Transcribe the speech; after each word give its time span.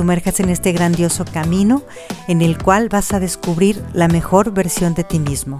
sumerjas 0.00 0.40
en 0.40 0.48
este 0.48 0.72
grandioso 0.72 1.26
camino 1.26 1.82
en 2.26 2.40
el 2.40 2.56
cual 2.56 2.88
vas 2.88 3.12
a 3.12 3.20
descubrir 3.20 3.84
la 3.92 4.08
mejor 4.08 4.50
versión 4.50 4.94
de 4.94 5.04
ti 5.04 5.18
mismo. 5.18 5.58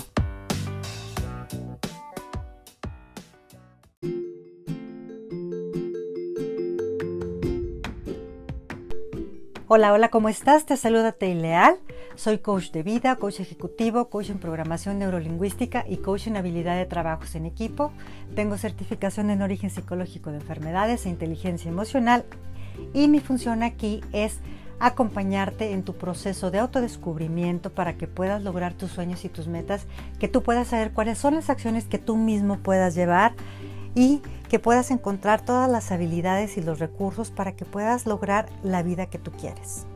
Hola, 9.68 9.92
hola, 9.92 10.08
¿cómo 10.08 10.30
estás? 10.30 10.64
Te 10.64 10.78
saluda 10.78 11.14
Leal. 11.20 11.76
Soy 12.14 12.38
coach 12.38 12.70
de 12.70 12.82
vida, 12.82 13.16
coach 13.16 13.40
ejecutivo, 13.40 14.08
coach 14.08 14.30
en 14.30 14.38
programación 14.38 14.98
neurolingüística 14.98 15.84
y 15.86 15.98
coach 15.98 16.28
en 16.28 16.38
habilidad 16.38 16.78
de 16.78 16.86
trabajos 16.86 17.34
en 17.34 17.44
equipo. 17.44 17.92
Tengo 18.34 18.56
certificación 18.56 19.28
en 19.28 19.42
origen 19.42 19.68
psicológico 19.68 20.30
de 20.30 20.38
enfermedades 20.38 21.04
e 21.04 21.10
inteligencia 21.10 21.68
emocional 21.68 22.24
y 22.92 23.08
mi 23.08 23.20
función 23.20 23.62
aquí 23.62 24.02
es 24.12 24.38
acompañarte 24.80 25.72
en 25.72 25.82
tu 25.82 25.94
proceso 25.94 26.50
de 26.50 26.58
autodescubrimiento 26.58 27.70
para 27.70 27.96
que 27.96 28.06
puedas 28.06 28.42
lograr 28.42 28.72
tus 28.72 28.90
sueños 28.90 29.24
y 29.24 29.28
tus 29.28 29.46
metas, 29.46 29.86
que 30.18 30.26
tú 30.28 30.42
puedas 30.42 30.68
saber 30.68 30.92
cuáles 30.92 31.18
son 31.18 31.34
las 31.34 31.50
acciones 31.50 31.84
que 31.84 31.98
tú 31.98 32.16
mismo 32.16 32.58
puedas 32.58 32.94
llevar 32.94 33.34
y 33.94 34.22
que 34.48 34.58
puedas 34.58 34.90
encontrar 34.90 35.44
todas 35.44 35.70
las 35.70 35.92
habilidades 35.92 36.56
y 36.56 36.62
los 36.62 36.78
recursos 36.78 37.30
para 37.30 37.52
que 37.52 37.64
puedas 37.64 38.06
lograr 38.06 38.48
la 38.62 38.82
vida 38.82 39.06
que 39.06 39.18
tú 39.18 39.30
quieres. 39.30 39.86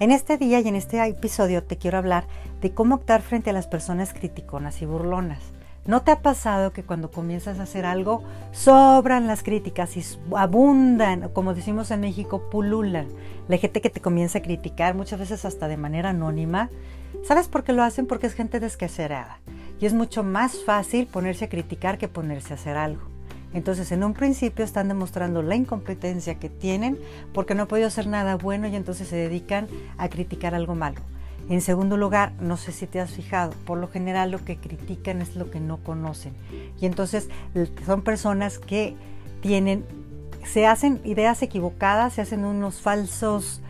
En 0.00 0.10
este 0.10 0.38
día 0.38 0.60
y 0.60 0.68
en 0.68 0.76
este 0.76 1.04
episodio 1.06 1.62
te 1.62 1.76
quiero 1.76 1.98
hablar 1.98 2.24
de 2.60 2.72
cómo 2.72 2.94
optar 2.94 3.20
frente 3.20 3.50
a 3.50 3.52
las 3.52 3.66
personas 3.66 4.14
criticonas 4.14 4.80
y 4.80 4.86
burlonas. 4.86 5.57
¿No 5.86 6.02
te 6.02 6.10
ha 6.10 6.20
pasado 6.20 6.72
que 6.72 6.82
cuando 6.82 7.10
comienzas 7.10 7.58
a 7.58 7.62
hacer 7.62 7.86
algo 7.86 8.22
sobran 8.52 9.26
las 9.26 9.42
críticas 9.42 9.96
y 9.96 10.04
abundan, 10.36 11.30
como 11.30 11.54
decimos 11.54 11.90
en 11.90 12.00
México, 12.00 12.50
pululan? 12.50 13.08
La 13.48 13.56
gente 13.56 13.80
que 13.80 13.88
te 13.88 14.00
comienza 14.00 14.38
a 14.38 14.42
criticar, 14.42 14.94
muchas 14.94 15.18
veces 15.18 15.44
hasta 15.44 15.66
de 15.66 15.78
manera 15.78 16.10
anónima. 16.10 16.68
¿Sabes 17.24 17.48
por 17.48 17.64
qué 17.64 17.72
lo 17.72 17.82
hacen? 17.82 18.06
Porque 18.06 18.26
es 18.26 18.34
gente 18.34 18.60
descacerada. 18.60 19.40
Y 19.80 19.86
es 19.86 19.94
mucho 19.94 20.22
más 20.22 20.62
fácil 20.64 21.06
ponerse 21.06 21.46
a 21.46 21.48
criticar 21.48 21.96
que 21.96 22.08
ponerse 22.08 22.52
a 22.52 22.56
hacer 22.56 22.76
algo. 22.76 23.02
Entonces, 23.54 23.90
en 23.92 24.04
un 24.04 24.12
principio 24.12 24.64
están 24.64 24.88
demostrando 24.88 25.42
la 25.42 25.56
incompetencia 25.56 26.34
que 26.34 26.50
tienen 26.50 26.98
porque 27.32 27.54
no 27.54 27.62
han 27.62 27.68
podido 27.68 27.88
hacer 27.88 28.06
nada 28.06 28.36
bueno 28.36 28.68
y 28.68 28.76
entonces 28.76 29.08
se 29.08 29.16
dedican 29.16 29.68
a 29.96 30.08
criticar 30.08 30.54
algo 30.54 30.74
malo. 30.74 31.00
En 31.48 31.62
segundo 31.62 31.96
lugar, 31.96 32.32
no 32.40 32.56
sé 32.56 32.72
si 32.72 32.86
te 32.86 33.00
has 33.00 33.10
fijado, 33.10 33.52
por 33.64 33.78
lo 33.78 33.88
general 33.88 34.30
lo 34.30 34.44
que 34.44 34.58
critican 34.58 35.22
es 35.22 35.34
lo 35.34 35.50
que 35.50 35.60
no 35.60 35.78
conocen. 35.78 36.34
Y 36.80 36.86
entonces 36.86 37.28
son 37.86 38.02
personas 38.02 38.58
que 38.58 38.96
tienen, 39.40 39.84
se 40.44 40.66
hacen 40.66 41.00
ideas 41.04 41.42
equivocadas, 41.42 42.14
se 42.14 42.20
hacen 42.20 42.44
unos 42.44 42.80
falsos 42.80 43.62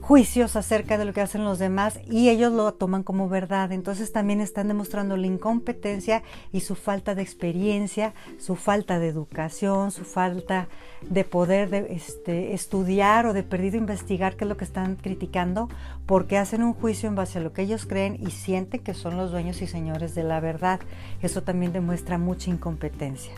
juicios 0.00 0.56
acerca 0.56 0.98
de 0.98 1.04
lo 1.04 1.12
que 1.12 1.20
hacen 1.20 1.44
los 1.44 1.58
demás 1.58 2.00
y 2.10 2.30
ellos 2.30 2.52
lo 2.52 2.72
toman 2.74 3.02
como 3.02 3.28
verdad. 3.28 3.72
Entonces 3.72 4.12
también 4.12 4.40
están 4.40 4.68
demostrando 4.68 5.16
la 5.16 5.26
incompetencia 5.26 6.22
y 6.52 6.60
su 6.60 6.74
falta 6.74 7.14
de 7.14 7.22
experiencia, 7.22 8.14
su 8.38 8.56
falta 8.56 8.98
de 8.98 9.08
educación, 9.08 9.90
su 9.90 10.04
falta 10.04 10.68
de 11.02 11.24
poder 11.24 11.70
de, 11.70 11.92
este, 11.92 12.54
estudiar 12.54 13.26
o 13.26 13.32
de 13.32 13.42
perdido 13.42 13.76
investigar 13.76 14.36
qué 14.36 14.44
es 14.44 14.48
lo 14.48 14.56
que 14.56 14.64
están 14.64 14.96
criticando, 14.96 15.68
porque 16.06 16.38
hacen 16.38 16.62
un 16.62 16.74
juicio 16.74 17.08
en 17.08 17.14
base 17.14 17.38
a 17.38 17.42
lo 17.42 17.52
que 17.52 17.62
ellos 17.62 17.86
creen 17.86 18.16
y 18.20 18.30
sienten 18.30 18.80
que 18.80 18.94
son 18.94 19.16
los 19.16 19.30
dueños 19.30 19.62
y 19.62 19.66
señores 19.66 20.14
de 20.14 20.24
la 20.24 20.40
verdad. 20.40 20.80
Eso 21.22 21.42
también 21.42 21.72
demuestra 21.72 22.18
mucha 22.18 22.50
incompetencia. 22.50 23.32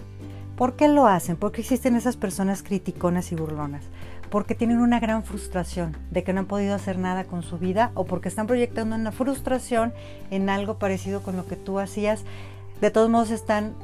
¿Por 0.56 0.76
qué 0.76 0.88
lo 0.88 1.06
hacen? 1.06 1.36
¿Por 1.36 1.52
qué 1.52 1.62
existen 1.62 1.96
esas 1.96 2.16
personas 2.16 2.62
criticonas 2.62 3.32
y 3.32 3.34
burlonas? 3.34 3.84
Porque 4.32 4.54
tienen 4.54 4.80
una 4.80 4.98
gran 4.98 5.24
frustración 5.24 5.94
de 6.10 6.24
que 6.24 6.32
no 6.32 6.40
han 6.40 6.46
podido 6.46 6.74
hacer 6.74 6.98
nada 6.98 7.24
con 7.24 7.42
su 7.42 7.58
vida 7.58 7.90
o 7.92 8.06
porque 8.06 8.30
están 8.30 8.46
proyectando 8.46 8.96
una 8.96 9.12
frustración 9.12 9.92
en 10.30 10.48
algo 10.48 10.78
parecido 10.78 11.22
con 11.22 11.36
lo 11.36 11.46
que 11.46 11.56
tú 11.56 11.78
hacías. 11.78 12.24
De 12.80 12.90
todos 12.90 13.10
modos 13.10 13.30
están 13.30 13.74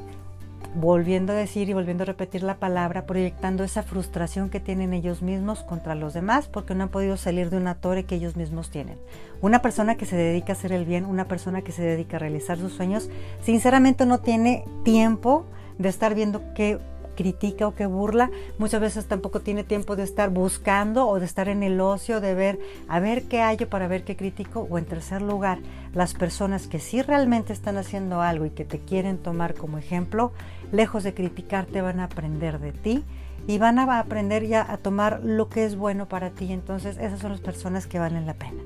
volviendo 0.73 1.33
a 1.33 1.35
decir 1.35 1.69
y 1.69 1.73
volviendo 1.73 2.01
a 2.01 2.07
repetir 2.07 2.41
la 2.41 2.57
palabra, 2.57 3.05
proyectando 3.05 3.63
esa 3.63 3.83
frustración 3.83 4.49
que 4.49 4.59
tienen 4.59 4.91
ellos 4.95 5.21
mismos 5.21 5.61
contra 5.61 5.93
los 5.93 6.15
demás 6.15 6.47
porque 6.47 6.73
no 6.73 6.85
han 6.85 6.89
podido 6.89 7.15
salir 7.15 7.51
de 7.51 7.57
una 7.57 7.75
torre 7.75 8.05
que 8.05 8.15
ellos 8.15 8.35
mismos 8.35 8.71
tienen. 8.71 8.97
Una 9.41 9.61
persona 9.61 9.97
que 9.97 10.07
se 10.07 10.15
dedica 10.15 10.53
a 10.53 10.55
hacer 10.55 10.71
el 10.71 10.85
bien, 10.85 11.05
una 11.05 11.27
persona 11.27 11.61
que 11.61 11.71
se 11.71 11.83
dedica 11.83 12.17
a 12.17 12.21
realizar 12.21 12.57
sus 12.57 12.73
sueños, 12.73 13.07
sinceramente 13.43 14.07
no 14.07 14.17
tiene 14.17 14.65
tiempo 14.83 15.45
de 15.77 15.89
estar 15.89 16.15
viendo 16.15 16.41
qué 16.55 16.79
critica 17.19 17.67
o 17.67 17.75
que 17.75 17.85
burla, 17.85 18.31
muchas 18.59 18.79
veces 18.79 19.05
tampoco 19.05 19.41
tiene 19.41 19.65
tiempo 19.65 19.97
de 19.97 20.03
estar 20.03 20.29
buscando 20.29 21.05
o 21.05 21.19
de 21.19 21.25
estar 21.25 21.49
en 21.49 21.63
el 21.63 21.81
ocio, 21.81 22.21
de 22.21 22.33
ver 22.33 22.59
a 22.87 23.01
ver 23.01 23.23
qué 23.23 23.41
hay 23.41 23.57
para 23.57 23.89
ver 23.89 24.05
qué 24.05 24.15
critico. 24.15 24.65
O 24.69 24.77
en 24.77 24.85
tercer 24.85 25.21
lugar, 25.21 25.59
las 25.93 26.13
personas 26.13 26.67
que 26.67 26.79
sí 26.79 27.01
realmente 27.01 27.51
están 27.51 27.75
haciendo 27.75 28.21
algo 28.21 28.45
y 28.45 28.51
que 28.51 28.63
te 28.63 28.79
quieren 28.79 29.17
tomar 29.17 29.53
como 29.53 29.77
ejemplo, 29.77 30.31
lejos 30.71 31.03
de 31.03 31.13
criticarte 31.13 31.81
van 31.81 31.99
a 31.99 32.05
aprender 32.05 32.57
de 32.59 32.71
ti 32.71 33.03
y 33.47 33.57
van 33.57 33.79
a 33.79 33.99
aprender 33.99 34.47
ya 34.47 34.65
a 34.71 34.77
tomar 34.77 35.19
lo 35.21 35.49
que 35.49 35.65
es 35.65 35.75
bueno 35.75 36.07
para 36.07 36.29
ti. 36.29 36.53
Entonces 36.53 36.97
esas 36.99 37.19
son 37.19 37.31
las 37.31 37.41
personas 37.41 37.85
que 37.85 37.99
valen 37.99 38.27
la 38.27 38.35
pena. 38.35 38.63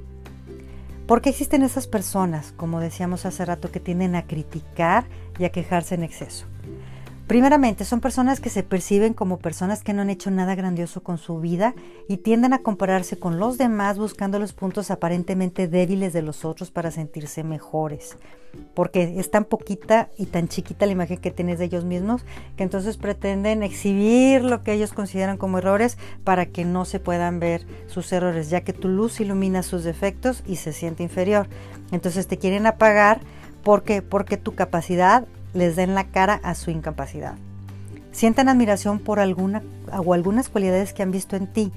¿Por 1.07 1.21
qué 1.21 1.31
existen 1.31 1.63
esas 1.63 1.87
personas, 1.87 2.53
como 2.55 2.79
decíamos 2.79 3.25
hace 3.25 3.43
rato, 3.45 3.71
que 3.71 3.79
tienden 3.79 4.13
a 4.15 4.27
criticar 4.27 5.05
y 5.39 5.45
a 5.45 5.49
quejarse 5.49 5.95
en 5.95 6.03
exceso? 6.03 6.52
Primeramente, 7.33 7.83
son 7.83 7.99
personas 7.99 8.39
que 8.39 8.51
se 8.51 8.61
perciben 8.61 9.15
como 9.15 9.39
personas 9.39 9.81
que 9.81 9.91
no 9.91 10.03
han 10.03 10.11
hecho 10.11 10.29
nada 10.29 10.53
grandioso 10.53 11.01
con 11.01 11.17
su 11.17 11.39
vida 11.39 11.73
y 12.07 12.17
tienden 12.17 12.53
a 12.53 12.59
compararse 12.59 13.17
con 13.17 13.39
los 13.39 13.57
demás 13.57 13.97
buscando 13.97 14.37
los 14.37 14.53
puntos 14.53 14.91
aparentemente 14.91 15.67
débiles 15.67 16.13
de 16.13 16.21
los 16.21 16.45
otros 16.45 16.69
para 16.69 16.91
sentirse 16.91 17.43
mejores. 17.43 18.17
Porque 18.75 19.15
es 19.17 19.31
tan 19.31 19.45
poquita 19.45 20.11
y 20.15 20.27
tan 20.27 20.47
chiquita 20.47 20.85
la 20.85 20.91
imagen 20.91 21.17
que 21.17 21.31
tienes 21.31 21.57
de 21.57 21.65
ellos 21.65 21.85
mismos 21.85 22.23
que 22.55 22.61
entonces 22.61 22.97
pretenden 22.97 23.63
exhibir 23.63 24.43
lo 24.43 24.61
que 24.61 24.73
ellos 24.73 24.93
consideran 24.93 25.37
como 25.37 25.57
errores 25.57 25.97
para 26.23 26.45
que 26.45 26.65
no 26.65 26.85
se 26.85 26.99
puedan 26.99 27.39
ver 27.39 27.65
sus 27.87 28.13
errores, 28.13 28.51
ya 28.51 28.61
que 28.61 28.73
tu 28.73 28.89
luz 28.89 29.19
ilumina 29.19 29.63
sus 29.63 29.83
defectos 29.83 30.43
y 30.45 30.57
se 30.57 30.71
siente 30.71 31.01
inferior. 31.01 31.47
Entonces 31.91 32.27
te 32.27 32.37
quieren 32.37 32.67
apagar 32.67 33.21
porque 33.63 34.03
porque 34.03 34.37
tu 34.37 34.53
capacidad 34.53 35.25
les 35.53 35.75
den 35.75 35.95
la 35.95 36.05
cara 36.05 36.39
a 36.43 36.55
su 36.55 36.71
incapacidad. 36.71 37.35
Sientan 38.11 38.49
admiración 38.49 38.99
por 38.99 39.19
alguna 39.19 39.63
o 39.91 40.13
algunas 40.13 40.49
cualidades 40.49 40.93
que 40.93 41.03
han 41.03 41.11
visto 41.11 41.35
en 41.35 41.47
ti. 41.47 41.71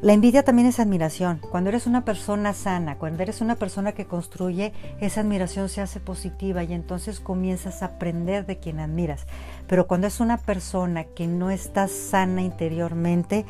La 0.00 0.14
envidia 0.14 0.44
también 0.44 0.66
es 0.66 0.80
admiración. 0.80 1.40
Cuando 1.50 1.68
eres 1.68 1.86
una 1.86 2.06
persona 2.06 2.54
sana, 2.54 2.96
cuando 2.96 3.22
eres 3.22 3.42
una 3.42 3.56
persona 3.56 3.92
que 3.92 4.06
construye, 4.06 4.72
esa 5.00 5.20
admiración 5.20 5.68
se 5.68 5.82
hace 5.82 6.00
positiva 6.00 6.64
y 6.64 6.72
entonces 6.72 7.20
comienzas 7.20 7.82
a 7.82 7.86
aprender 7.86 8.46
de 8.46 8.58
quien 8.58 8.80
admiras. 8.80 9.26
Pero 9.66 9.86
cuando 9.86 10.06
es 10.06 10.20
una 10.20 10.38
persona 10.38 11.04
que 11.04 11.26
no 11.26 11.50
está 11.50 11.86
sana 11.86 12.40
interiormente, 12.40 13.44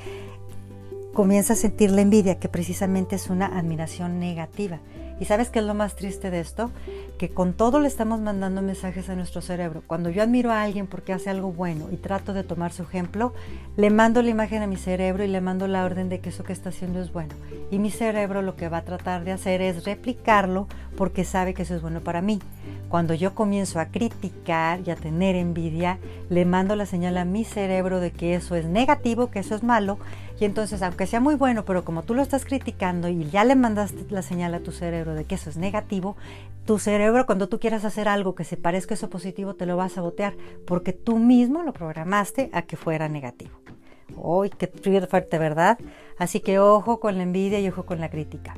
comienza 1.13 1.53
a 1.53 1.57
sentir 1.57 1.93
la 1.93 2.01
envidia, 2.01 2.41
que 2.41 2.49
precisamente 2.49 3.15
es 3.15 3.31
una 3.31 3.47
admiración 3.47 4.19
negativa. 4.19 4.81
¿Y 5.21 5.27
sabes 5.27 5.51
qué 5.51 5.59
es 5.59 5.67
lo 5.67 5.75
más 5.75 5.97
triste 5.97 6.31
de 6.31 6.41
esto? 6.41 6.71
Que 7.19 7.29
con 7.29 7.53
todo 7.53 7.79
le 7.79 7.89
estamos 7.89 8.21
mandando 8.21 8.63
mensajes 8.63 9.11
a 9.11 9.15
nuestro 9.15 9.43
cerebro. 9.43 9.83
Cuando 9.87 10.09
yo 10.09 10.23
admiro 10.23 10.51
a 10.51 10.63
alguien 10.63 10.87
porque 10.87 11.13
hace 11.13 11.29
algo 11.29 11.53
bueno 11.53 11.89
y 11.93 11.99
trato 11.99 12.33
de 12.33 12.43
tomar 12.43 12.73
su 12.73 12.85
ejemplo, 12.85 13.35
le 13.77 13.91
mando 13.91 14.23
la 14.23 14.31
imagen 14.31 14.63
a 14.63 14.67
mi 14.67 14.77
cerebro 14.77 15.23
y 15.23 15.29
le 15.29 15.43
mando 15.43 15.69
la 15.69 15.85
orden 15.85 16.09
de 16.09 16.21
que 16.21 16.31
eso 16.31 16.43
que 16.43 16.55
está 16.55 16.71
haciendo 16.71 17.03
es 17.03 17.13
bueno. 17.13 17.35
Y 17.71 17.79
mi 17.79 17.91
cerebro 17.91 18.41
lo 18.41 18.57
que 18.57 18.71
va 18.71 18.79
a 18.79 18.85
tratar 18.85 19.25
de 19.25 19.33
hacer 19.33 19.61
es 19.61 19.85
replicarlo 19.85 20.67
porque 20.97 21.25
sabe 21.25 21.53
que 21.53 21.63
eso 21.63 21.75
es 21.75 21.83
bueno 21.83 22.01
para 22.01 22.23
mí. 22.23 22.41
Cuando 22.89 23.15
yo 23.15 23.35
comienzo 23.35 23.79
a 23.79 23.87
criticar 23.87 24.81
y 24.85 24.91
a 24.91 24.97
tener 24.97 25.37
envidia, 25.37 25.99
le 26.29 26.45
mando 26.45 26.75
la 26.75 26.87
señal 26.87 27.19
a 27.19 27.25
mi 27.25 27.45
cerebro 27.45 28.01
de 28.01 28.11
que 28.11 28.35
eso 28.35 28.57
es 28.57 28.67
negativo, 28.67 29.31
que 29.31 29.39
eso 29.39 29.55
es 29.55 29.63
malo. 29.63 29.99
Y 30.41 30.45
entonces, 30.45 30.83
aunque 30.83 31.07
sea 31.07 31.21
muy 31.21 31.37
bueno, 31.37 31.65
pero 31.65 31.85
como 31.85 32.03
tú 32.03 32.15
lo 32.15 32.23
estás 32.23 32.45
criticando 32.45 33.09
y 33.09 33.29
ya 33.31 33.45
le 33.45 33.55
mandaste 33.55 34.07
la 34.09 34.23
señal 34.23 34.55
a 34.55 34.61
tu 34.61 34.73
cerebro 34.73 35.10
de 35.15 35.25
que 35.25 35.37
eso 35.37 35.51
es 35.51 35.57
negativo, 35.57 36.17
tu 36.67 36.79
cerebro 36.79 37.27
cuando 37.27 37.49
tú 37.49 37.59
quieras 37.59 37.85
hacer 37.85 38.09
algo 38.09 38.35
que 38.35 38.45
se 38.45 38.57
parezca 38.57 38.95
a 38.95 38.97
eso 38.97 39.11
positivo 39.11 39.55
te 39.55 39.67
lo 39.67 39.77
va 39.77 39.85
a 39.85 39.89
sabotear 39.89 40.35
porque 40.67 40.93
tú 40.93 41.19
mismo 41.19 41.63
lo 41.63 41.73
programaste 41.73 42.51
a 42.53 42.63
que 42.63 42.77
fuera 42.77 43.09
negativo. 43.09 43.53
¡Uy, 44.17 44.51
qué 44.51 44.67
fuerte, 45.09 45.39
verdad! 45.39 45.79
Así 46.19 46.41
que 46.41 46.59
ojo 46.59 47.01
con 47.01 47.17
la 47.17 47.23
envidia 47.23 47.61
y 47.61 47.69
ojo 47.69 47.87
con 47.87 48.01
la 48.01 48.11
crítica. 48.11 48.55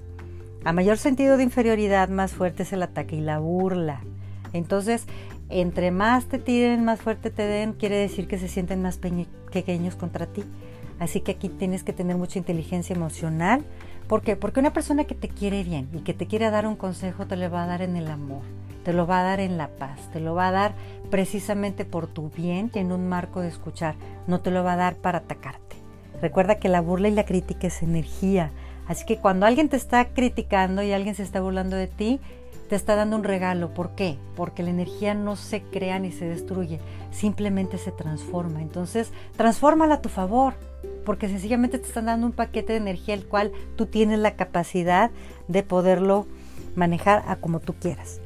A 0.64 0.72
mayor 0.72 0.98
sentido 0.98 1.36
de 1.36 1.42
inferioridad, 1.42 2.08
más 2.08 2.32
fuerte 2.32 2.62
es 2.62 2.72
el 2.72 2.82
ataque 2.82 3.16
y 3.16 3.20
la 3.20 3.38
burla. 3.38 4.00
Entonces, 4.52 5.06
entre 5.48 5.90
más 5.90 6.26
te 6.26 6.38
tiren, 6.38 6.84
más 6.84 7.00
fuerte 7.00 7.30
te 7.30 7.42
den, 7.42 7.72
quiere 7.72 7.96
decir 7.96 8.28
que 8.28 8.38
se 8.38 8.48
sienten 8.48 8.82
más 8.82 8.98
pequeños 8.98 9.96
contra 9.96 10.26
ti. 10.26 10.44
Así 10.98 11.20
que 11.20 11.32
aquí 11.32 11.48
tienes 11.48 11.82
que 11.82 11.92
tener 11.92 12.16
mucha 12.16 12.38
inteligencia 12.38 12.94
emocional. 12.94 13.64
¿Por 14.08 14.22
qué? 14.22 14.36
Porque 14.36 14.60
una 14.60 14.72
persona 14.72 15.04
que 15.04 15.14
te 15.14 15.28
quiere 15.28 15.64
bien 15.64 15.88
y 15.92 16.00
que 16.00 16.14
te 16.14 16.26
quiere 16.26 16.50
dar 16.50 16.66
un 16.66 16.76
consejo 16.76 17.26
te 17.26 17.36
lo 17.36 17.50
va 17.50 17.64
a 17.64 17.66
dar 17.66 17.82
en 17.82 17.96
el 17.96 18.08
amor, 18.08 18.42
te 18.84 18.92
lo 18.92 19.06
va 19.06 19.20
a 19.20 19.24
dar 19.24 19.40
en 19.40 19.56
la 19.56 19.68
paz, 19.68 19.98
te 20.12 20.20
lo 20.20 20.34
va 20.34 20.48
a 20.48 20.52
dar 20.52 20.74
precisamente 21.10 21.84
por 21.84 22.06
tu 22.06 22.30
bien 22.30 22.70
y 22.74 22.78
en 22.78 22.92
un 22.92 23.08
marco 23.08 23.40
de 23.40 23.48
escuchar, 23.48 23.94
no 24.26 24.40
te 24.40 24.50
lo 24.50 24.64
va 24.64 24.74
a 24.74 24.76
dar 24.76 24.96
para 24.96 25.18
atacarte. 25.18 25.76
Recuerda 26.20 26.56
que 26.56 26.68
la 26.68 26.80
burla 26.80 27.08
y 27.08 27.12
la 27.12 27.24
crítica 27.24 27.66
es 27.66 27.82
energía, 27.82 28.50
así 28.86 29.04
que 29.06 29.18
cuando 29.18 29.46
alguien 29.46 29.68
te 29.68 29.76
está 29.76 30.06
criticando 30.06 30.82
y 30.82 30.92
alguien 30.92 31.14
se 31.14 31.22
está 31.22 31.40
burlando 31.40 31.76
de 31.76 31.86
ti, 31.88 32.20
te 32.68 32.76
está 32.76 32.96
dando 32.96 33.16
un 33.16 33.24
regalo. 33.24 33.74
¿Por 33.74 33.90
qué? 33.90 34.16
Porque 34.34 34.62
la 34.62 34.70
energía 34.70 35.12
no 35.12 35.36
se 35.36 35.62
crea 35.62 35.98
ni 35.98 36.10
se 36.10 36.26
destruye, 36.26 36.80
simplemente 37.10 37.76
se 37.76 37.92
transforma. 37.92 38.62
Entonces, 38.62 39.12
transfórmala 39.36 39.96
a 39.96 40.00
tu 40.00 40.08
favor, 40.08 40.54
porque 41.04 41.28
sencillamente 41.28 41.78
te 41.78 41.86
están 41.86 42.06
dando 42.06 42.26
un 42.26 42.32
paquete 42.32 42.72
de 42.72 42.78
energía 42.78 43.14
el 43.14 43.26
cual 43.26 43.52
tú 43.76 43.86
tienes 43.86 44.18
la 44.18 44.36
capacidad 44.36 45.10
de 45.48 45.62
poderlo 45.62 46.26
manejar 46.74 47.24
a 47.26 47.36
como 47.36 47.60
tú 47.60 47.74
quieras. 47.74 48.20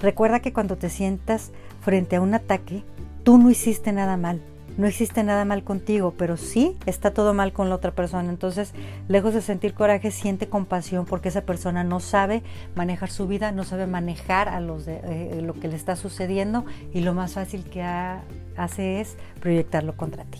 Recuerda 0.00 0.40
que 0.40 0.52
cuando 0.52 0.76
te 0.76 0.90
sientas 0.90 1.52
frente 1.80 2.16
a 2.16 2.20
un 2.20 2.34
ataque, 2.34 2.84
tú 3.22 3.38
no 3.38 3.50
hiciste 3.50 3.92
nada 3.92 4.16
mal, 4.16 4.42
no 4.76 4.86
existe 4.86 5.22
nada 5.22 5.44
mal 5.44 5.64
contigo, 5.64 6.14
pero 6.16 6.36
sí 6.36 6.76
está 6.86 7.12
todo 7.12 7.34
mal 7.34 7.52
con 7.52 7.68
la 7.68 7.74
otra 7.74 7.92
persona. 7.92 8.28
Entonces, 8.30 8.72
lejos 9.08 9.34
de 9.34 9.42
sentir 9.42 9.74
coraje, 9.74 10.10
siente 10.10 10.48
compasión 10.48 11.04
porque 11.04 11.28
esa 11.28 11.42
persona 11.42 11.84
no 11.84 12.00
sabe 12.00 12.42
manejar 12.74 13.10
su 13.10 13.26
vida, 13.26 13.52
no 13.52 13.64
sabe 13.64 13.86
manejar 13.86 14.48
a 14.48 14.60
los 14.60 14.86
de, 14.86 15.00
eh, 15.04 15.42
lo 15.42 15.54
que 15.54 15.68
le 15.68 15.76
está 15.76 15.94
sucediendo 15.96 16.64
y 16.92 17.00
lo 17.00 17.14
más 17.14 17.34
fácil 17.34 17.64
que 17.64 17.82
hace 17.82 19.00
es 19.00 19.16
proyectarlo 19.40 19.96
contra 19.96 20.24
ti. 20.24 20.38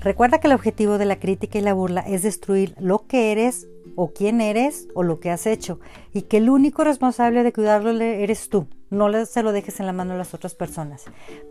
Recuerda 0.00 0.38
que 0.38 0.46
el 0.46 0.54
objetivo 0.54 0.98
de 0.98 1.06
la 1.06 1.18
crítica 1.18 1.58
y 1.58 1.62
la 1.62 1.74
burla 1.74 2.00
es 2.00 2.22
destruir 2.22 2.74
lo 2.78 3.06
que 3.06 3.32
eres 3.32 3.66
o 3.96 4.12
quién 4.12 4.40
eres 4.40 4.88
o 4.94 5.02
lo 5.02 5.20
que 5.20 5.30
has 5.30 5.46
hecho 5.46 5.80
y 6.12 6.22
que 6.22 6.36
el 6.36 6.50
único 6.50 6.84
responsable 6.84 7.42
de 7.42 7.52
cuidarlo 7.52 7.90
eres 7.90 8.48
tú. 8.48 8.66
No 8.88 9.08
se 9.24 9.42
lo 9.42 9.50
dejes 9.50 9.80
en 9.80 9.86
la 9.86 9.92
mano 9.92 10.14
a 10.14 10.16
las 10.16 10.32
otras 10.32 10.54
personas. 10.54 11.06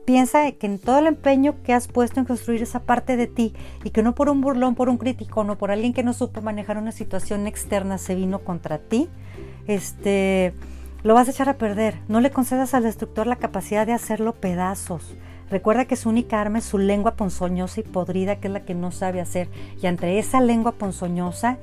Piensa 0.06 0.50
que 0.54 0.68
en 0.68 0.80
todo 0.80 1.00
el 1.00 1.08
empeño 1.08 1.62
que 1.64 1.74
has 1.74 1.90
puesto 1.90 2.20
en 2.20 2.26
construir 2.26 2.62
esa 2.62 2.84
parte 2.84 3.18
de 3.18 3.28
ti 3.28 3.54
y 3.84 3.90
que 3.90 4.04
no 4.04 4.16
por 4.16 4.30
un 4.30 4.40
burlón, 4.40 4.76
por 4.76 4.88
un 4.88 4.98
crítico, 4.98 5.44
no 5.44 5.58
por 5.58 5.70
alguien 5.70 5.94
que 5.94 6.04
no 6.04 6.14
supo 6.14 6.42
manejar 6.42 6.78
una 6.78 6.94
situación 6.94 7.46
externa 7.46 7.98
se 7.98 8.16
vino 8.16 8.40
contra 8.40 8.78
ti, 8.78 9.10
este, 9.68 10.54
lo 11.04 11.14
vas 11.14 11.28
a 11.28 11.32
echar 11.32 11.50
a 11.50 11.58
perder. 11.58 12.00
No 12.08 12.22
le 12.22 12.32
concedas 12.32 12.74
al 12.74 12.84
destructor 12.84 13.28
la 13.28 13.36
capacidad 13.36 13.86
de 13.86 13.94
hacerlo 13.94 14.34
pedazos. 14.34 15.16
Recuerda 15.50 15.86
que 15.86 15.96
su 15.96 16.10
única 16.10 16.42
arma 16.42 16.58
es 16.58 16.66
su 16.66 16.78
lengua 16.78 17.16
ponzoñosa 17.16 17.82
y 17.82 17.84
podrida, 17.84 18.38
que 18.38 18.48
es 18.48 18.54
la 18.54 18.66
que 18.66 18.74
no 18.74 18.92
sabe 18.92 19.22
hacer. 19.22 19.48
Y 19.82 19.88
entre 19.88 20.18
esa 20.18 20.42
lengua 20.42 20.74
ponzoñosa, 20.74 21.58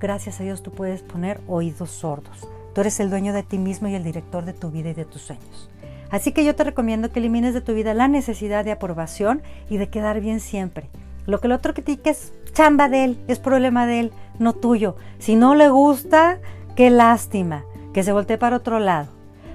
gracias 0.00 0.40
a 0.40 0.44
Dios 0.44 0.62
tú 0.62 0.72
puedes 0.72 1.02
poner 1.02 1.40
oídos 1.46 1.90
sordos. 1.90 2.48
Tú 2.74 2.80
eres 2.80 2.98
el 3.00 3.10
dueño 3.10 3.32
de 3.32 3.42
ti 3.42 3.58
mismo 3.58 3.88
y 3.88 3.94
el 3.94 4.02
director 4.02 4.44
de 4.44 4.52
tu 4.52 4.70
vida 4.70 4.90
y 4.90 4.94
de 4.94 5.04
tus 5.04 5.22
sueños. 5.22 5.70
Así 6.10 6.32
que 6.32 6.44
yo 6.44 6.54
te 6.54 6.64
recomiendo 6.64 7.10
que 7.10 7.20
elimines 7.20 7.54
de 7.54 7.60
tu 7.60 7.74
vida 7.74 7.94
la 7.94 8.08
necesidad 8.08 8.64
de 8.64 8.72
aprobación 8.72 9.42
y 9.70 9.78
de 9.78 9.88
quedar 9.88 10.20
bien 10.20 10.40
siempre. 10.40 10.90
Lo 11.26 11.40
que 11.40 11.46
el 11.46 11.52
otro 11.52 11.72
critique 11.74 12.10
es 12.10 12.32
chamba 12.52 12.88
de 12.88 13.04
él, 13.04 13.24
es 13.28 13.38
problema 13.38 13.86
de 13.86 14.00
él, 14.00 14.12
no 14.38 14.52
tuyo. 14.52 14.96
Si 15.18 15.36
no 15.36 15.54
le 15.54 15.68
gusta, 15.68 16.38
qué 16.76 16.90
lástima, 16.90 17.64
que 17.94 18.02
se 18.02 18.12
voltee 18.12 18.36
para 18.38 18.56
otro 18.56 18.78
lado. 18.78 19.08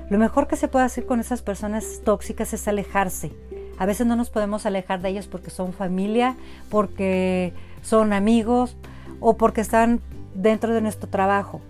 Lo 0.10 0.18
mejor 0.18 0.48
que 0.48 0.56
se 0.56 0.70
puede 0.70 0.86
hacer 0.86 1.06
con 1.06 1.20
esas 1.20 1.42
personas 1.42 2.02
tóxicas 2.06 2.54
es 2.54 2.68
alejarse. 2.68 3.34
A 3.78 3.86
veces 3.86 4.08
no 4.08 4.16
nos 4.16 4.30
podemos 4.30 4.66
alejar 4.66 5.02
de 5.02 5.10
ellas 5.10 5.28
porque 5.28 5.50
son 5.50 5.74
familia, 5.74 6.36
porque 6.70 7.54
son 7.82 8.14
amigos 8.14 8.76
o 9.20 9.38
porque 9.38 9.62
están 9.62 10.02
dentro 10.34 10.74
de 10.74 10.82
nuestro 10.82 11.10
trabajo. 11.10 11.62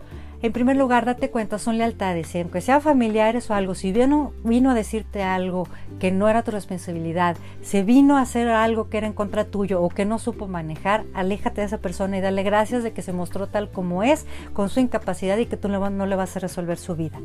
En 0.43 0.53
primer 0.53 0.77
lugar, 0.77 1.03
date 1.05 1.31
cuenta, 1.31 1.57
son 1.57 1.79
lealtades, 1.79 2.35
y 2.35 2.39
aunque 2.39 2.61
sean 2.61 2.79
familiares 2.79 3.49
o 3.49 3.55
algo, 3.55 3.73
si 3.73 3.91
vino, 3.91 4.33
vino 4.43 4.69
a 4.69 4.75
decirte 4.75 5.23
algo 5.23 5.67
que 5.99 6.11
no 6.11 6.29
era 6.29 6.43
tu 6.43 6.51
responsabilidad, 6.51 7.37
se 7.63 7.81
vino 7.81 8.17
a 8.17 8.21
hacer 8.21 8.47
algo 8.47 8.87
que 8.87 8.99
era 8.99 9.07
en 9.07 9.13
contra 9.13 9.45
tuyo 9.45 9.81
o 9.81 9.89
que 9.89 10.05
no 10.05 10.19
supo 10.19 10.47
manejar, 10.47 11.05
aléjate 11.15 11.61
de 11.61 11.67
esa 11.67 11.79
persona 11.79 12.19
y 12.19 12.21
dale 12.21 12.43
gracias 12.43 12.83
de 12.83 12.93
que 12.93 13.01
se 13.01 13.13
mostró 13.13 13.47
tal 13.47 13.71
como 13.71 14.03
es, 14.03 14.27
con 14.53 14.69
su 14.69 14.79
incapacidad 14.79 15.39
y 15.39 15.47
que 15.47 15.57
tú 15.57 15.69
no 15.69 16.05
le 16.05 16.15
vas 16.15 16.37
a 16.37 16.39
resolver 16.39 16.77
su 16.77 16.95
vida. 16.95 17.19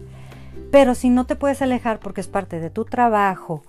Pero 0.71 0.95
si 0.95 1.11
no 1.11 1.27
te 1.27 1.37
puedes 1.37 1.61
alejar 1.61 2.01
porque 2.01 2.23
es 2.23 2.29
parte 2.29 2.61
de 2.61 2.71
tu 2.71 2.87
trabajo 2.87 3.63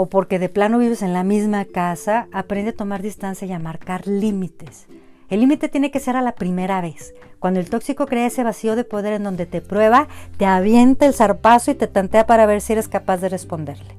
o 0.00 0.06
porque 0.06 0.38
de 0.38 0.48
plano 0.48 0.78
vives 0.78 1.02
en 1.02 1.12
la 1.12 1.24
misma 1.24 1.64
casa, 1.64 2.28
aprende 2.30 2.70
a 2.70 2.76
tomar 2.76 3.02
distancia 3.02 3.48
y 3.48 3.52
a 3.52 3.58
marcar 3.58 4.06
límites. 4.06 4.86
El 5.28 5.40
límite 5.40 5.68
tiene 5.68 5.90
que 5.90 5.98
ser 5.98 6.14
a 6.14 6.22
la 6.22 6.36
primera 6.36 6.80
vez. 6.80 7.14
Cuando 7.40 7.58
el 7.58 7.68
tóxico 7.68 8.06
crea 8.06 8.28
ese 8.28 8.44
vacío 8.44 8.76
de 8.76 8.84
poder 8.84 9.14
en 9.14 9.24
donde 9.24 9.44
te 9.44 9.60
prueba, 9.60 10.06
te 10.36 10.46
avienta 10.46 11.04
el 11.04 11.14
zarpazo 11.14 11.72
y 11.72 11.74
te 11.74 11.88
tantea 11.88 12.28
para 12.28 12.46
ver 12.46 12.60
si 12.60 12.74
eres 12.74 12.86
capaz 12.86 13.16
de 13.16 13.28
responderle. 13.28 13.96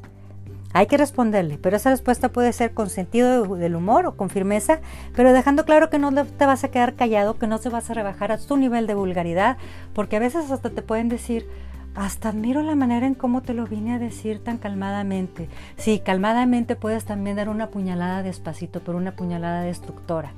Hay 0.72 0.88
que 0.88 0.96
responderle, 0.96 1.58
pero 1.58 1.76
esa 1.76 1.90
respuesta 1.90 2.30
puede 2.30 2.54
ser 2.54 2.74
con 2.74 2.90
sentido 2.90 3.58
del 3.58 3.76
humor 3.76 4.06
o 4.06 4.16
con 4.16 4.30
firmeza, 4.30 4.80
pero 5.18 5.34
dejando 5.34 5.66
claro 5.66 5.90
que 5.90 6.00
no 6.00 6.14
te 6.14 6.46
vas 6.46 6.64
a 6.64 6.72
quedar 6.72 6.94
callado, 6.94 7.38
que 7.38 7.48
no 7.48 7.58
se 7.58 7.68
vas 7.68 7.90
a 7.90 7.94
rebajar 7.94 8.32
a 8.32 8.38
tu 8.38 8.56
nivel 8.56 8.88
de 8.88 8.94
vulgaridad, 8.94 9.58
porque 9.94 10.16
a 10.16 10.20
veces 10.20 10.50
hasta 10.50 10.70
te 10.70 10.82
pueden 10.82 11.10
decir, 11.10 11.46
hasta 11.96 12.30
admiro 12.30 12.62
la 12.62 12.76
manera 12.76 13.08
en 13.08 13.16
cómo 13.16 13.42
te 13.42 13.54
lo 13.54 13.66
vine 13.66 13.94
a 13.94 14.00
decir 14.00 14.44
tan 14.44 14.58
calmadamente. 14.58 15.50
Sí, 15.78 16.00
calmadamente 16.00 16.76
puedes 16.76 17.06
también 17.06 17.36
dar 17.36 17.50
una 17.50 17.68
puñalada 17.68 18.24
despacito, 18.24 18.82
pero 18.82 18.98
una 18.98 19.16
puñalada 19.16 19.62
destructora. 19.62 20.32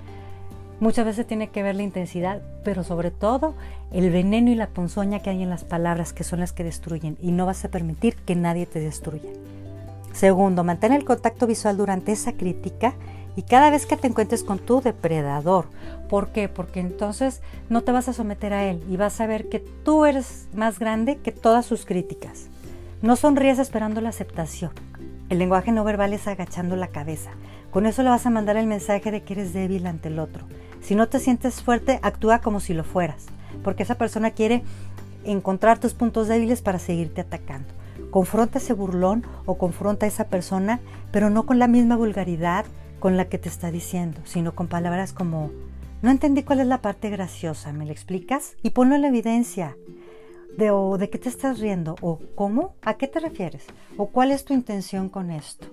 Muchas 0.79 1.05
veces 1.05 1.27
tiene 1.27 1.49
que 1.49 1.61
ver 1.61 1.75
la 1.75 1.83
intensidad, 1.83 2.41
pero 2.63 2.83
sobre 2.83 3.11
todo 3.11 3.53
el 3.91 4.09
veneno 4.09 4.49
y 4.49 4.55
la 4.55 4.67
ponzoña 4.67 5.19
que 5.19 5.29
hay 5.29 5.43
en 5.43 5.49
las 5.51 5.63
palabras, 5.63 6.11
que 6.11 6.23
son 6.23 6.39
las 6.39 6.53
que 6.53 6.63
destruyen, 6.63 7.17
y 7.21 7.31
no 7.31 7.45
vas 7.45 7.63
a 7.63 7.69
permitir 7.69 8.15
que 8.15 8.35
nadie 8.35 8.65
te 8.65 8.79
destruya. 8.79 9.29
Segundo, 10.13 10.63
mantén 10.63 10.91
el 10.93 11.05
contacto 11.05 11.45
visual 11.45 11.77
durante 11.77 12.11
esa 12.11 12.33
crítica 12.33 12.95
y 13.35 13.43
cada 13.43 13.69
vez 13.69 13.85
que 13.85 13.97
te 13.97 14.07
encuentres 14.07 14.43
con 14.43 14.59
tu 14.59 14.81
depredador. 14.81 15.65
¿Por 16.09 16.29
qué? 16.29 16.49
Porque 16.49 16.79
entonces 16.79 17.41
no 17.69 17.81
te 17.81 17.91
vas 17.91 18.09
a 18.09 18.13
someter 18.13 18.53
a 18.53 18.65
él 18.65 18.83
y 18.89 18.97
vas 18.97 19.21
a 19.21 19.27
ver 19.27 19.49
que 19.49 19.59
tú 19.59 20.05
eres 20.05 20.47
más 20.53 20.79
grande 20.79 21.17
que 21.17 21.31
todas 21.31 21.65
sus 21.65 21.85
críticas. 21.85 22.47
No 23.01 23.15
sonríes 23.15 23.59
esperando 23.59 24.01
la 24.01 24.09
aceptación. 24.09 24.71
El 25.29 25.39
lenguaje 25.39 25.71
no 25.71 25.83
verbal 25.83 26.13
es 26.13 26.27
agachando 26.27 26.75
la 26.75 26.87
cabeza. 26.87 27.31
Con 27.71 27.85
eso 27.85 28.03
le 28.03 28.09
vas 28.09 28.25
a 28.25 28.29
mandar 28.29 28.57
el 28.57 28.67
mensaje 28.67 29.11
de 29.11 29.23
que 29.23 29.33
eres 29.33 29.53
débil 29.53 29.87
ante 29.87 30.09
el 30.09 30.19
otro. 30.19 30.45
Si 30.81 30.93
no 30.93 31.07
te 31.07 31.19
sientes 31.19 31.61
fuerte, 31.61 31.99
actúa 32.03 32.39
como 32.39 32.59
si 32.59 32.73
lo 32.73 32.83
fueras, 32.83 33.27
porque 33.63 33.83
esa 33.83 33.95
persona 33.95 34.31
quiere 34.31 34.63
encontrar 35.23 35.79
tus 35.79 35.93
puntos 35.93 36.27
débiles 36.27 36.61
para 36.61 36.79
seguirte 36.79 37.21
atacando. 37.21 37.69
Confronta 38.09 38.57
ese 38.57 38.73
burlón 38.73 39.25
o 39.45 39.57
confronta 39.57 40.05
a 40.05 40.09
esa 40.09 40.25
persona, 40.25 40.81
pero 41.11 41.29
no 41.29 41.45
con 41.45 41.59
la 41.59 41.67
misma 41.67 41.95
vulgaridad 41.95 42.65
con 43.01 43.17
la 43.17 43.25
que 43.25 43.39
te 43.39 43.49
está 43.49 43.71
diciendo, 43.71 44.21
sino 44.25 44.53
con 44.53 44.67
palabras 44.67 45.11
como, 45.11 45.51
no 46.03 46.11
entendí 46.11 46.43
cuál 46.43 46.59
es 46.59 46.67
la 46.67 46.83
parte 46.83 47.09
graciosa, 47.09 47.73
¿me 47.73 47.85
lo 47.85 47.91
explicas? 47.91 48.55
Y 48.61 48.69
ponlo 48.69 48.95
en 48.95 49.01
la 49.01 49.09
evidencia. 49.09 49.75
De, 50.57 50.69
o 50.69 50.97
de 50.97 51.09
qué 51.09 51.17
te 51.17 51.29
estás 51.29 51.59
riendo, 51.59 51.95
o 52.01 52.19
cómo, 52.35 52.75
a 52.81 52.95
qué 52.95 53.07
te 53.07 53.21
refieres, 53.21 53.65
o 53.97 54.07
cuál 54.07 54.31
es 54.31 54.43
tu 54.43 54.53
intención 54.53 55.07
con 55.07 55.31
esto. 55.31 55.67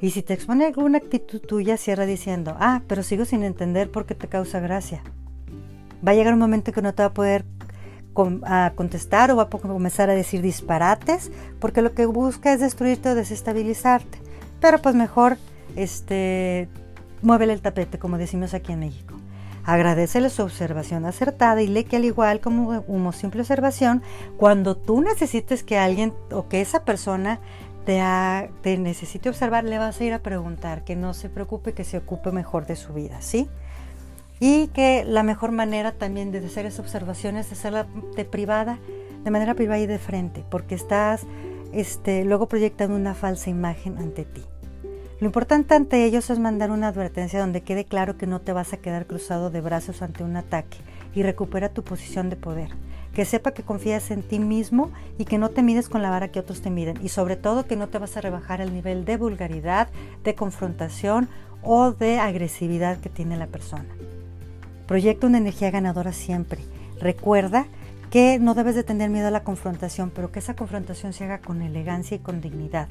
Y 0.00 0.10
si 0.10 0.22
te 0.22 0.32
expone 0.32 0.64
alguna 0.64 0.98
actitud 0.98 1.40
tuya, 1.40 1.76
cierra 1.76 2.06
diciendo, 2.06 2.56
ah, 2.58 2.82
pero 2.86 3.02
sigo 3.02 3.24
sin 3.24 3.42
entender 3.42 3.90
por 3.90 4.06
qué 4.06 4.14
te 4.14 4.28
causa 4.28 4.60
gracia. 4.60 5.02
Va 6.06 6.12
a 6.12 6.14
llegar 6.14 6.32
un 6.32 6.40
momento 6.40 6.72
que 6.72 6.82
no 6.82 6.94
te 6.94 7.02
va 7.02 7.08
a 7.08 7.14
poder 7.14 7.44
contestar 8.14 9.30
o 9.30 9.36
va 9.36 9.42
a 9.42 9.50
comenzar 9.50 10.08
a 10.08 10.14
decir 10.14 10.40
disparates, 10.40 11.30
porque 11.60 11.82
lo 11.82 11.92
que 11.92 12.06
busca 12.06 12.52
es 12.52 12.60
destruirte 12.60 13.10
o 13.10 13.14
desestabilizarte. 13.14 14.18
Pero 14.60 14.78
pues 14.78 14.94
mejor, 14.94 15.36
este, 15.76 16.68
muévele 17.22 17.52
el 17.52 17.62
tapete, 17.62 17.98
como 17.98 18.18
decimos 18.18 18.54
aquí 18.54 18.72
en 18.72 18.80
México. 18.80 19.14
Agradecele 19.64 20.28
su 20.28 20.42
observación 20.42 21.04
acertada 21.04 21.62
y 21.62 21.68
lee 21.68 21.84
que 21.84 21.96
al 21.96 22.04
igual 22.04 22.40
como, 22.40 22.82
como 22.84 23.12
simple 23.12 23.42
observación, 23.42 24.02
cuando 24.36 24.76
tú 24.76 25.00
necesites 25.00 25.62
que 25.62 25.78
alguien 25.78 26.12
o 26.32 26.48
que 26.48 26.60
esa 26.60 26.84
persona 26.84 27.38
te, 27.84 28.78
necesite 28.78 29.28
observar, 29.28 29.64
le 29.64 29.78
vas 29.78 30.00
a 30.00 30.04
ir 30.04 30.12
a 30.12 30.20
preguntar 30.20 30.84
que 30.84 30.96
no 30.96 31.14
se 31.14 31.28
preocupe, 31.28 31.72
que 31.72 31.84
se 31.84 31.98
ocupe 31.98 32.32
mejor 32.32 32.66
de 32.66 32.76
su 32.76 32.92
vida, 32.92 33.20
¿sí? 33.20 33.48
Y 34.40 34.68
que 34.68 35.04
la 35.04 35.22
mejor 35.22 35.52
manera 35.52 35.92
también 35.92 36.32
de 36.32 36.38
hacer 36.38 36.66
esa 36.66 36.82
observación 36.82 37.36
es 37.36 37.50
hacerla 37.52 37.86
de 38.16 38.24
privada, 38.24 38.78
de 39.24 39.30
manera 39.30 39.54
privada 39.54 39.80
y 39.80 39.86
de 39.86 39.98
frente, 39.98 40.44
porque 40.48 40.74
estás 40.74 41.22
este, 41.72 42.24
luego 42.24 42.48
proyectando 42.48 42.96
una 42.96 43.14
falsa 43.14 43.50
imagen 43.50 43.98
ante 43.98 44.24
ti. 44.24 44.42
Lo 45.22 45.26
importante 45.26 45.76
ante 45.76 46.04
ellos 46.04 46.30
es 46.30 46.40
mandar 46.40 46.72
una 46.72 46.88
advertencia 46.88 47.38
donde 47.38 47.60
quede 47.60 47.84
claro 47.84 48.18
que 48.18 48.26
no 48.26 48.40
te 48.40 48.52
vas 48.52 48.72
a 48.72 48.78
quedar 48.78 49.06
cruzado 49.06 49.50
de 49.50 49.60
brazos 49.60 50.02
ante 50.02 50.24
un 50.24 50.34
ataque 50.34 50.78
y 51.14 51.22
recupera 51.22 51.68
tu 51.68 51.84
posición 51.84 52.28
de 52.28 52.34
poder. 52.34 52.70
Que 53.14 53.24
sepa 53.24 53.52
que 53.52 53.62
confías 53.62 54.10
en 54.10 54.24
ti 54.24 54.40
mismo 54.40 54.90
y 55.18 55.24
que 55.24 55.38
no 55.38 55.50
te 55.50 55.62
mides 55.62 55.88
con 55.88 56.02
la 56.02 56.10
vara 56.10 56.32
que 56.32 56.40
otros 56.40 56.60
te 56.60 56.70
miden. 56.70 56.98
Y 57.04 57.08
sobre 57.08 57.36
todo 57.36 57.68
que 57.68 57.76
no 57.76 57.88
te 57.88 57.98
vas 57.98 58.16
a 58.16 58.20
rebajar 58.20 58.60
el 58.60 58.74
nivel 58.74 59.04
de 59.04 59.16
vulgaridad, 59.16 59.86
de 60.24 60.34
confrontación 60.34 61.28
o 61.62 61.92
de 61.92 62.18
agresividad 62.18 62.98
que 62.98 63.08
tiene 63.08 63.36
la 63.36 63.46
persona. 63.46 63.86
Proyecta 64.88 65.28
una 65.28 65.38
energía 65.38 65.70
ganadora 65.70 66.12
siempre. 66.12 66.62
Recuerda 66.98 67.66
que 68.10 68.40
no 68.40 68.54
debes 68.54 68.74
de 68.74 68.82
tener 68.82 69.08
miedo 69.08 69.28
a 69.28 69.30
la 69.30 69.44
confrontación, 69.44 70.10
pero 70.10 70.32
que 70.32 70.40
esa 70.40 70.56
confrontación 70.56 71.12
se 71.12 71.22
haga 71.22 71.38
con 71.38 71.62
elegancia 71.62 72.16
y 72.16 72.18
con 72.18 72.40
dignidad. 72.40 72.88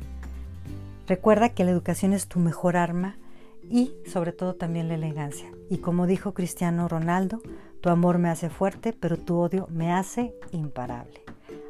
Recuerda 1.11 1.49
que 1.49 1.65
la 1.65 1.71
educación 1.71 2.13
es 2.13 2.29
tu 2.29 2.39
mejor 2.39 2.77
arma 2.77 3.17
y 3.69 3.93
sobre 4.09 4.31
todo 4.31 4.55
también 4.55 4.87
la 4.87 4.93
elegancia. 4.93 5.51
Y 5.69 5.79
como 5.79 6.07
dijo 6.07 6.33
Cristiano 6.33 6.87
Ronaldo, 6.87 7.41
tu 7.81 7.89
amor 7.89 8.17
me 8.17 8.29
hace 8.29 8.49
fuerte, 8.49 8.93
pero 8.93 9.17
tu 9.17 9.37
odio 9.37 9.67
me 9.69 9.91
hace 9.91 10.33
imparable. 10.53 11.21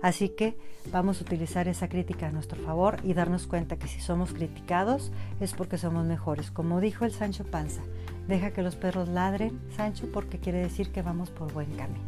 Así 0.04 0.30
que 0.30 0.60
vamos 0.92 1.20
a 1.20 1.24
utilizar 1.24 1.68
esa 1.68 1.90
crítica 1.90 2.28
a 2.28 2.32
nuestro 2.32 2.62
favor 2.62 2.98
y 3.02 3.16
darnos 3.16 3.48
cuenta 3.48 3.80
que 3.80 3.88
si 3.88 4.00
somos 4.00 4.32
criticados 4.32 5.12
es 5.40 5.54
porque 5.54 5.80
somos 5.80 6.06
mejores. 6.06 6.52
Como 6.52 6.80
dijo 6.80 7.06
el 7.06 7.12
Sancho 7.12 7.44
Panza, 7.44 7.82
deja 8.28 8.52
que 8.52 8.62
los 8.62 8.76
perros 8.76 9.10
ladren, 9.10 9.60
Sancho, 9.76 10.08
porque 10.14 10.38
quiere 10.38 10.60
decir 10.60 10.92
que 10.92 11.02
vamos 11.02 11.32
por 11.32 11.52
buen 11.52 11.72
camino. 11.72 12.06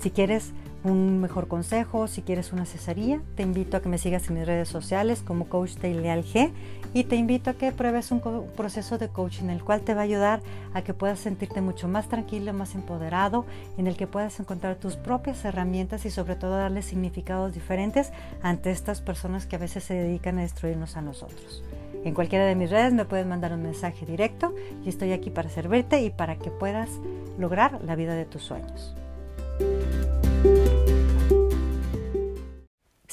Si 0.00 0.10
quieres 0.10 0.54
un 0.84 1.20
mejor 1.20 1.48
consejo, 1.48 2.06
si 2.06 2.20
quieres 2.20 2.52
una 2.52 2.62
asesoría, 2.62 3.20
te 3.36 3.42
invito 3.42 3.76
a 3.76 3.80
que 3.80 3.88
me 3.88 3.96
sigas 3.96 4.28
en 4.28 4.34
mis 4.34 4.46
redes 4.46 4.68
sociales 4.68 5.22
como 5.26 5.48
Coach 5.48 5.76
Leal 5.82 6.24
G 6.24 6.50
y 6.92 7.04
te 7.04 7.16
invito 7.16 7.50
a 7.50 7.54
que 7.54 7.72
pruebes 7.72 8.12
un 8.12 8.20
proceso 8.54 8.98
de 8.98 9.08
coaching 9.08 9.44
en 9.44 9.50
el 9.50 9.64
cual 9.64 9.80
te 9.80 9.94
va 9.94 10.02
a 10.02 10.04
ayudar 10.04 10.42
a 10.74 10.82
que 10.82 10.92
puedas 10.92 11.18
sentirte 11.18 11.62
mucho 11.62 11.88
más 11.88 12.08
tranquilo, 12.08 12.52
más 12.52 12.74
empoderado, 12.74 13.46
en 13.78 13.86
el 13.86 13.96
que 13.96 14.06
puedas 14.06 14.38
encontrar 14.38 14.76
tus 14.76 14.96
propias 14.96 15.44
herramientas 15.46 16.04
y 16.04 16.10
sobre 16.10 16.36
todo 16.36 16.56
darle 16.56 16.82
significados 16.82 17.54
diferentes 17.54 18.12
ante 18.42 18.70
estas 18.70 19.00
personas 19.00 19.46
que 19.46 19.56
a 19.56 19.60
veces 19.60 19.84
se 19.84 19.94
dedican 19.94 20.38
a 20.38 20.42
destruirnos 20.42 20.96
a 20.96 21.02
nosotros. 21.02 21.64
En 22.04 22.12
cualquiera 22.12 22.44
de 22.44 22.54
mis 22.54 22.70
redes 22.70 22.92
me 22.92 23.06
puedes 23.06 23.26
mandar 23.26 23.54
un 23.54 23.62
mensaje 23.62 24.04
directo 24.04 24.54
y 24.84 24.90
estoy 24.90 25.12
aquí 25.12 25.30
para 25.30 25.48
servirte 25.48 26.02
y 26.02 26.10
para 26.10 26.36
que 26.36 26.50
puedas 26.50 26.90
lograr 27.38 27.80
la 27.82 27.96
vida 27.96 28.14
de 28.14 28.26
tus 28.26 28.42
sueños. 28.42 28.94